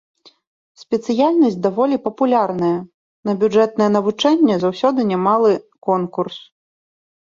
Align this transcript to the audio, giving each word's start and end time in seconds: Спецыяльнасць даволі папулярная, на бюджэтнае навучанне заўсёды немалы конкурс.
Спецыяльнасць 0.83 1.57
даволі 1.67 2.01
папулярная, 2.07 2.73
на 3.31 3.37
бюджэтнае 3.45 3.89
навучанне 3.99 4.55
заўсёды 4.67 4.99
немалы 5.15 5.51
конкурс. 5.91 6.37